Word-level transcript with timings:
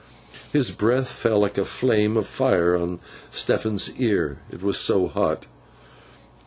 His 0.51 0.71
breath 0.71 1.07
fell 1.11 1.37
like 1.39 1.59
a 1.59 1.63
flame 1.63 2.17
of 2.17 2.25
fire 2.25 2.75
on 2.75 2.99
Stephen's 3.29 3.99
ear, 3.99 4.39
it 4.51 4.63
was 4.63 4.79
so 4.79 5.05
hot. 5.07 5.45